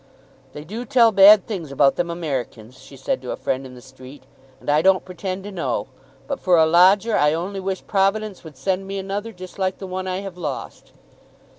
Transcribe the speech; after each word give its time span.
"They 0.53 0.63
do 0.63 0.83
tell 0.83 1.11
bad 1.11 1.45
things 1.45 1.71
about 1.71 1.95
them 1.95 2.09
Americans," 2.09 2.79
she 2.79 2.97
said 2.97 3.21
to 3.21 3.29
a 3.29 3.35
friend 3.35 3.67
in 3.67 3.75
the 3.75 3.83
street, 3.83 4.23
"and 4.59 4.67
I 4.67 4.81
don't 4.81 5.05
pretend 5.05 5.43
to 5.43 5.51
know. 5.51 5.89
But 6.27 6.39
for 6.39 6.57
a 6.57 6.65
lodger, 6.65 7.15
I 7.15 7.35
only 7.35 7.59
wish 7.59 7.85
Providence 7.85 8.43
would 8.43 8.57
send 8.57 8.87
me 8.87 8.97
another 8.97 9.31
just 9.31 9.59
like 9.59 9.77
the 9.77 9.85
one 9.85 10.07
I 10.07 10.21
have 10.21 10.39
lost. 10.39 10.91